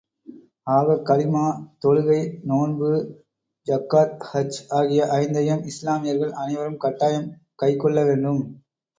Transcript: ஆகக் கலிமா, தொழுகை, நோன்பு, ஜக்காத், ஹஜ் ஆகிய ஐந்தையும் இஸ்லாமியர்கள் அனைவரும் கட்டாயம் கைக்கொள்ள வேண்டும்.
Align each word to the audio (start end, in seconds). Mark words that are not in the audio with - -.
ஆகக் 0.67 1.03
கலிமா, 1.07 1.43
தொழுகை, 1.81 2.21
நோன்பு, 2.43 2.89
ஜக்காத், 3.67 4.15
ஹஜ் 4.29 4.57
ஆகிய 4.69 5.05
ஐந்தையும் 5.11 5.63
இஸ்லாமியர்கள் 5.65 6.33
அனைவரும் 6.35 6.77
கட்டாயம் 6.77 7.29
கைக்கொள்ள 7.55 8.03
வேண்டும். 8.03 8.41